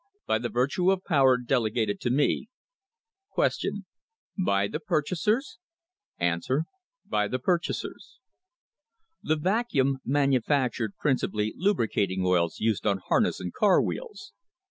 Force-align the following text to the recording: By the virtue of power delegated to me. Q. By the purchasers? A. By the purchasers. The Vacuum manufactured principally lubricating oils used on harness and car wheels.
By 0.25 0.39
the 0.39 0.49
virtue 0.49 0.89
of 0.89 1.03
power 1.03 1.37
delegated 1.37 1.99
to 2.01 2.09
me. 2.09 2.47
Q. 3.35 3.83
By 4.35 4.67
the 4.67 4.79
purchasers? 4.79 5.59
A. 6.19 6.39
By 7.05 7.27
the 7.27 7.37
purchasers. 7.37 8.17
The 9.21 9.35
Vacuum 9.35 9.99
manufactured 10.03 10.97
principally 10.97 11.53
lubricating 11.55 12.25
oils 12.25 12.59
used 12.59 12.87
on 12.87 12.97
harness 12.97 13.39
and 13.39 13.53
car 13.53 13.79
wheels. 13.79 14.33